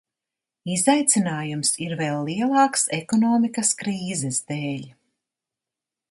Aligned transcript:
Izaicinājums 0.75 1.69
ir 1.87 1.91
vēl 1.99 2.23
lielāks 2.29 2.85
ekonomikas 2.99 3.73
krīzes 3.83 4.39
dēļ. 4.53 4.89